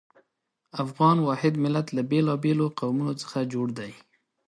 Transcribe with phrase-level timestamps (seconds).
[0.83, 3.91] افغان واحد ملت له بېلابېلو قومونو څخه جوړ دی.